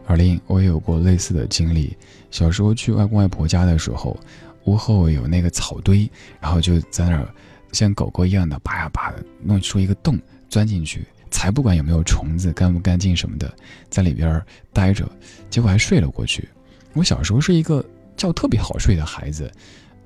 [0.07, 1.95] 而令，我也有过类似的经历，
[2.31, 4.19] 小时候去外公外婆家的时候，
[4.63, 6.09] 屋后有那个草堆，
[6.41, 7.29] 然后就在那儿。
[7.75, 10.17] 像狗狗一样的拔呀拔的，弄出一个洞，
[10.49, 13.53] 钻进去，才不管有没有虫子，干不干净什么的，
[13.89, 15.07] 在里边待着，
[15.49, 16.47] 结果还睡了过去。
[16.93, 19.51] 我小时候是一个觉特别好睡的孩子，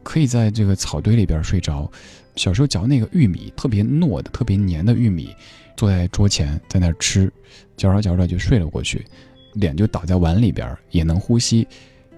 [0.02, 1.90] 可以在这个草堆里边睡着。
[2.36, 5.36] 小时候嚼那个玉米，特别糯的、特别黏的玉米，
[5.78, 7.32] 坐在桌前在那吃，
[7.78, 9.06] 嚼着嚼着就睡了过去，
[9.54, 11.68] 脸就倒在碗里边，也能呼吸。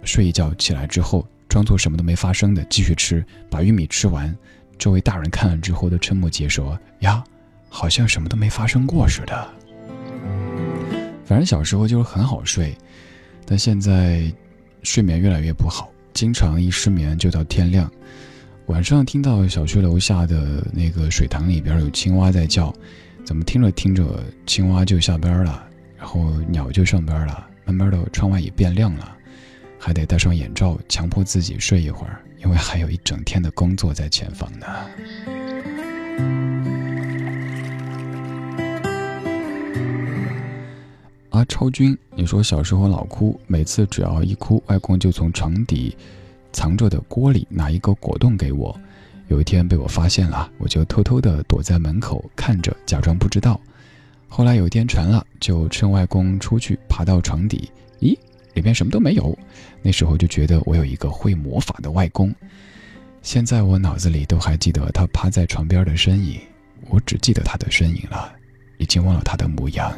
[0.03, 4.35] 睡一觉起来之后，装作什么都没发生的继续吃，把玉米吃完。
[4.81, 7.23] 周围大人看了之后都瞠目结舌呀，
[7.69, 9.47] 好像什么都没发生过似的。
[11.23, 12.75] 反正小时候就是很好睡，
[13.45, 14.23] 但现在
[14.81, 17.87] 睡眠越来越不好，经常一失眠就到天亮。
[18.65, 22.73] 晚上听到小区楼下的那个水塘里边有青蛙在叫，
[23.23, 25.63] 怎么听着听着青蛙就下班了，
[25.95, 29.15] 然后鸟就上班了，慢慢的窗外也变亮了，
[29.83, 32.21] 还得戴上眼罩，强迫自己睡一会儿。
[32.43, 34.67] 因为还有一整天的工作在前方呢。
[41.31, 45.97] 阿超君，你说小时候老哭，每次只要一哭，外公就从床底
[46.51, 48.79] 藏着的锅里拿一个果冻给我。
[49.29, 53.59] 有一天被我发现了，我就偷偷的躲在门口看着，假装不知道。
[54.27, 58.15] 后来有一天传了，就趁外公出去，爬到床底，咦？
[58.53, 59.37] 里面什么都没有，
[59.81, 62.33] 那时候就觉得我有一个会魔法的外公。
[63.21, 66.39] 现在我脑子里都还记得他趴在床边的身影，
[66.89, 68.33] 我只记得他的身影了，
[68.77, 69.91] 已经忘了他的模样。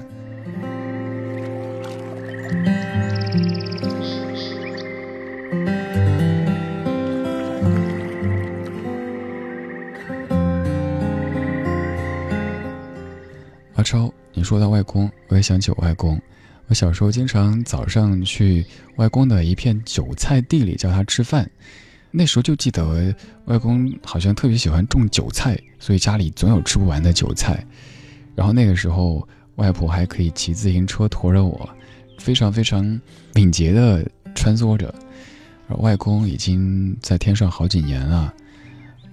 [13.75, 16.21] 阿超，你说到外公，我也想起我外公。
[16.67, 21.49] 我小时候经常早上去外公的一片韭菜地里叫他吃饭，
[22.09, 23.13] 那时候就记得
[23.45, 27.63] 外公好像特别喜欢种韭菜，所以家里总有吃不完的韭菜。
[28.35, 31.69] 然后那个时候外婆还可以骑自行车驮着我，
[32.17, 32.99] 非常非常
[33.33, 34.03] 敏捷的
[34.33, 34.93] 穿梭着。
[35.67, 38.33] 而外公已经在天上好几年了。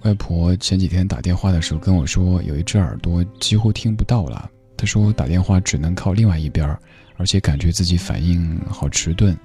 [0.03, 4.49] 外婆前几天打电话的时候跟我说，有一只耳朵几乎听不到了。
[4.81, 6.75] 他说打电话只能靠另外一边。
[7.17, 9.37] 而且感觉自己反应好迟钝，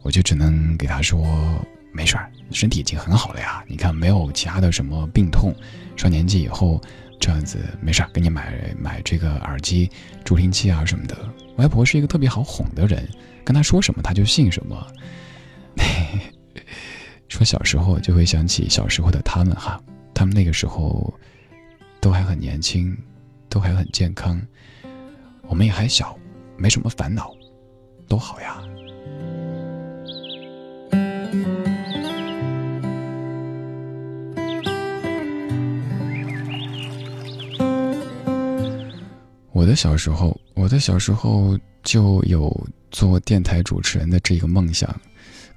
[0.00, 1.22] 我就只能给他说
[1.92, 3.62] 没事儿，身体已经很好了呀。
[3.66, 5.54] 你看没有其他的什么病痛，
[5.98, 6.80] 上年纪以后
[7.20, 9.90] 这样子没事儿，给你买买这个耳机、
[10.24, 11.14] 助听器啊什么的。
[11.56, 13.06] 外婆是一个特别好哄的人，
[13.44, 14.86] 跟她说什么她就信什么。
[17.28, 19.78] 说小时候就会想起小时候的他们哈，
[20.14, 21.12] 他们那个时候
[22.00, 22.96] 都还很年轻，
[23.48, 24.40] 都还很健康，
[25.42, 26.16] 我们也还小。
[26.60, 27.32] 没什么烦恼，
[28.08, 28.60] 都好呀。
[39.52, 42.52] 我的小时候，我的小时候就有
[42.90, 44.88] 做电台主持人的这个梦想，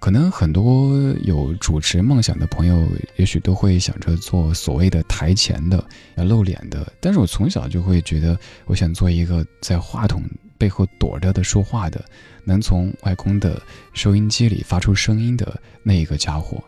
[0.01, 2.87] 可能很多有主持梦想的朋友，
[3.17, 5.81] 也许都会想着做所谓的台前的、
[6.15, 6.91] 要露脸的。
[6.99, 8.35] 但是我从小就会觉得，
[8.65, 10.23] 我想做一个在话筒
[10.57, 12.03] 背后躲着的说话的，
[12.43, 13.61] 能从外公的
[13.93, 16.61] 收音机里发出声音的那一个家伙。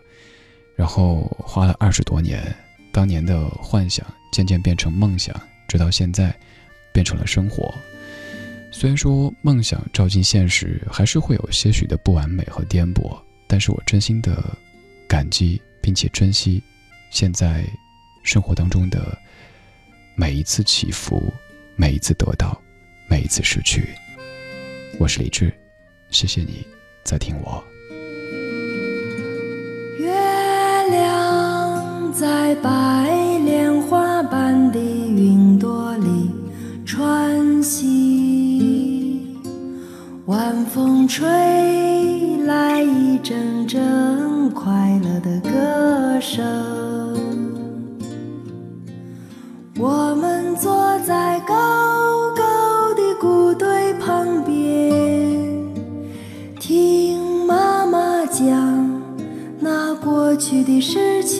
[0.75, 2.55] 然后花了二十多年，
[2.91, 5.35] 当年的幻想渐渐变成梦想，
[5.67, 6.31] 直到现在，
[6.93, 7.73] 变成了生活。
[8.75, 13.15] 虽然说梦想照进现实，还是会有些许的不完美和颠簸，
[13.47, 14.43] 但是我真心的
[15.07, 16.61] 感激并且珍惜
[17.11, 17.63] 现在
[18.23, 19.15] 生活当中的
[20.15, 21.21] 每一次起伏，
[21.75, 22.59] 每一次得到，
[23.07, 23.87] 每一次失去。
[24.99, 25.53] 我是李志，
[26.09, 26.65] 谢谢你
[27.03, 27.63] 在听我。
[29.99, 30.11] 月
[30.89, 36.31] 亮在白莲花般的云朵里
[36.85, 38.02] 穿行，
[40.27, 41.27] 晚风吹
[42.45, 46.41] 来一阵阵快乐的歌声。
[49.77, 51.53] 我们坐在高
[52.37, 54.55] 高的谷堆旁边，
[56.57, 58.47] 听妈妈讲
[59.59, 61.32] 那过去的事情。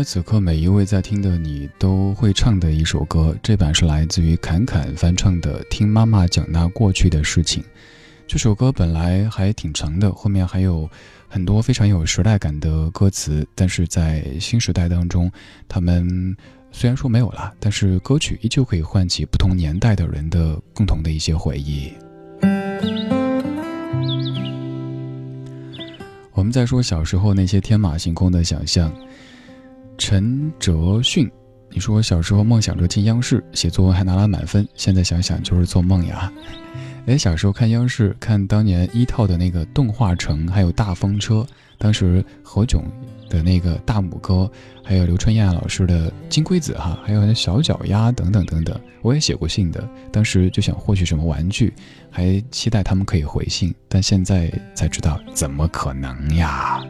[0.00, 7.62] 该此刻每一位在听的你都会唱的一首歌，这版是来自于侃侃翻唱的《听妈妈讲那过去的事情》。
[8.26, 10.88] 这首歌本来还挺长的，后面还有
[11.28, 15.30] 很多非常有时代感的歌词，但是在新时代当中，
[15.68, 16.34] 他们
[16.72, 21.92] 虽然说没有了，但是歌曲依旧可以唤起不同年代的人的共同的一些回忆。
[26.32, 28.90] 我们在说小时候那些天马行空的想象。
[30.00, 31.30] 陈哲迅，
[31.68, 36.32] 你说小时候梦想着进央视写作文还拿了满分，现在想想就是做梦呀。
[37.04, 41.46] 哎，小时候看央视，看当年一套的那个动画城，还有大风车，
[41.76, 42.82] 当时何炅
[43.28, 44.50] 的那个大拇哥，
[44.82, 49.86] 还有刘春燕老师的金龟子哈，还有那小脚丫等等等等，我也写过信的。
[50.10, 51.74] 当时就想获取什么玩具，
[52.10, 56.82] 还期待他们可以回信，但现在才知道怎么可能呀。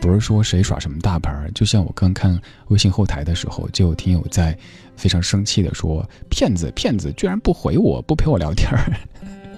[0.00, 4.56] 不是说谁耍什么大牌儿，就像我刚看微信后台的时候，就有听友在
[4.96, 8.92] 非常生气的说：“骗子，骗子，居然不回我，不陪我聊天儿。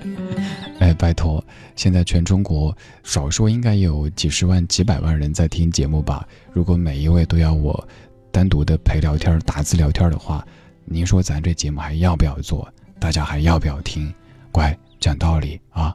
[0.81, 1.43] ”哎，拜托，
[1.77, 6.27] 现在全中国少说应该有几十万、几百万人在听节目吧？
[6.53, 7.89] 如果每一位都要我
[8.33, 10.45] 单独的陪聊天、打字聊天的话，
[10.85, 12.69] 您说咱这节目还要不要做？
[12.99, 14.13] 大家还要不要听？
[14.51, 15.95] 乖，讲道理啊！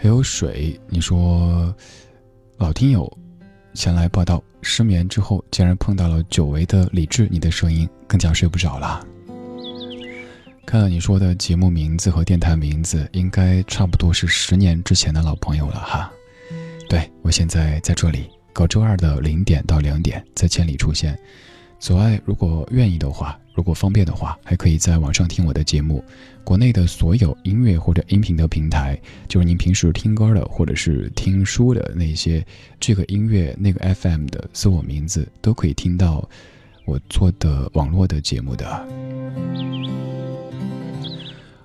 [0.00, 1.74] 还有水，你说，
[2.56, 3.12] 老听友
[3.74, 9.04] 前来报道，失眠之后竟然碰到了久违的李智，你的声音更加睡不着了。
[10.64, 16.08] 看了你说的节目名字和电台名字，应该差不多是十年之前的老朋友了哈。
[16.88, 21.18] 对我现在在这里，隔周二的零点到两点在千里出现。
[21.80, 26.00] 左爱如果愿意的话，如果方便的话，还可以在网上听我的节目。
[26.44, 28.96] 国内的所有音乐或者音频的平台，
[29.26, 32.46] 就是您平时听歌的或者是听书的那些，
[32.78, 36.26] 这个音乐那个 FM 的，搜我名字都可以听到
[36.84, 38.64] 我做的网络的节目的。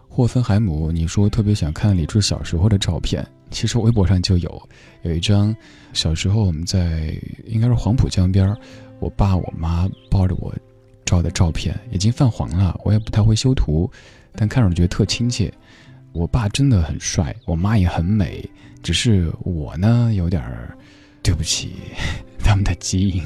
[0.10, 4.70] 霍芬海姆，你说特别想看李志小时候的照片，其实微博上就有，
[5.04, 5.56] 有一张
[5.94, 7.16] 小时候我们在
[7.46, 8.52] 应该是黄浦江边，
[9.00, 10.52] 我爸我妈抱着我。
[11.14, 13.88] 照的照片已经泛黄了，我也不太会修图，
[14.36, 15.54] 但看着觉得特亲切。
[16.12, 18.44] 我爸真的很帅，我妈也很美，
[18.82, 20.76] 只是我呢有点儿
[21.22, 21.74] 对不起
[22.44, 23.24] 他们的基因。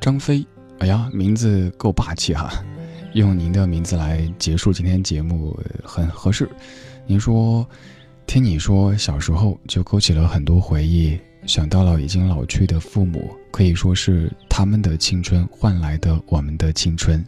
[0.00, 0.46] 张飞，
[0.78, 2.50] 哎呀，名字够霸气哈。
[3.14, 6.48] 用您的名字来结束今天节目很合适。
[7.06, 7.66] 您说，
[8.26, 17.24] 听你说小时候就勾起了很多回忆，想到了已经老去的父母，可以说是他们的青春换来的我们的青春。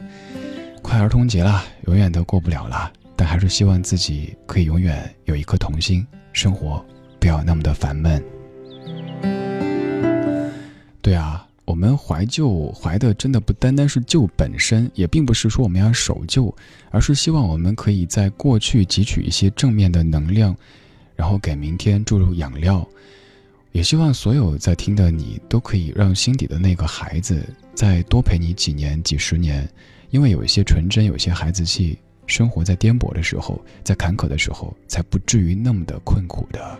[0.82, 6.84] 快儿童节了，永远都过不了了，但还是希望自己可以永远有一颗童心，生活
[7.18, 8.22] 不要那么的烦闷。
[11.00, 11.44] 对啊。
[11.64, 16.54] 我们怀旧怀的真的不单单是旧本身，也并不是说我们要守旧，
[16.90, 20.54] 而是希望我们可以在过去汲取一些正面的能量，
[21.14, 22.86] 然后给明天注入养料。
[23.70, 27.42] 也希望所有在听的你都可以让心底的那个孩子
[27.74, 29.66] 再多陪你几年、几十年，
[30.10, 31.96] 因为有一些纯真，有些孩子气，
[32.26, 36.78] 生活在颠簸的时候，在坎坷的时候，才不至于那么的困苦的。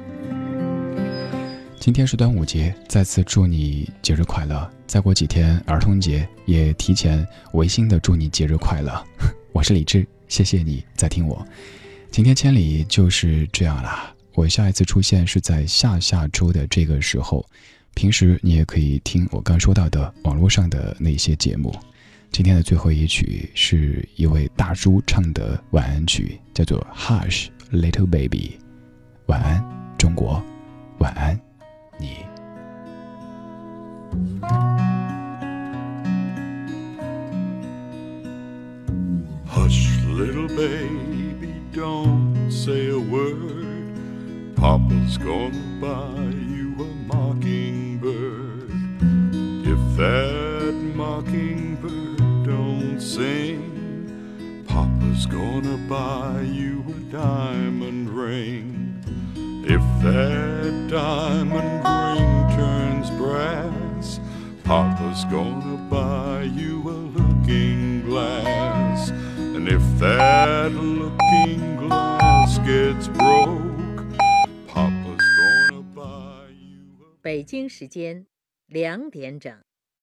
[1.83, 4.71] 今天是端午节，再次祝你节日快乐。
[4.87, 9.05] 再过几天儿童节，也提前违心的祝你节日快乐。
[9.51, 11.45] 我是李志，谢谢你在听我。
[12.09, 14.15] 今天千里就是这样啦。
[14.35, 17.45] 我下一次出现是在下下周的这个时候。
[17.95, 21.75] 平时你也可以听我刚说到的网络上的那些节目。
[22.31, 28.57] 今天的最后一曲是一位大叔唱的晚安曲，叫做《Hush Little Baby》。
[29.27, 29.61] 晚安，
[29.99, 30.41] 中国。
[30.99, 31.37] 晚安。
[32.03, 32.27] 你。
[39.47, 43.95] Hush, little baby, don't say a word.
[44.57, 48.71] Papa's gonna buy you a mockingbird.
[49.65, 58.82] If that mockingbird don't sing, Papa's gonna buy you a diamond ring.
[59.64, 64.20] If that diamond ring turns brass,
[64.64, 69.10] Papa's gonna buy you a looking glass.
[69.38, 74.08] And if that looking glass gets broke,
[74.68, 78.26] Papa's gonna buy you a 北京时间
[78.68, 79.54] 两点整。